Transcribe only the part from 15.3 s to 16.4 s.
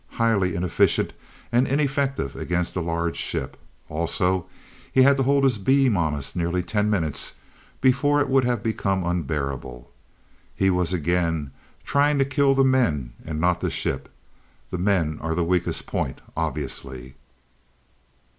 the weakest point,